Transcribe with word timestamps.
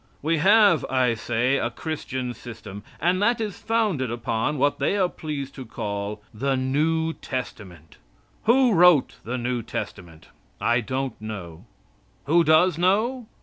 We 0.23 0.39
have, 0.39 0.83
I 0.85 1.13
say, 1.13 1.57
a 1.57 1.69
Christian 1.69 2.33
system, 2.33 2.81
and 2.99 3.21
that 3.21 3.39
is 3.39 3.59
founded 3.59 4.09
upon 4.09 4.57
what 4.57 4.79
they 4.79 4.97
are 4.97 5.07
pleased 5.07 5.53
to 5.53 5.63
call 5.63 6.23
system 6.33 6.39
the 6.39 6.57
"New 6.57 7.13
Testament." 7.13 7.97
Who 8.45 8.73
wrote 8.73 9.17
the 9.23 9.37
New 9.37 9.61
Testament? 9.61 10.29
I 10.59 10.81
don't 10.81 11.21
know. 11.21 11.65
Who 12.25 12.43
does 12.43 12.79
know? 12.79 13.27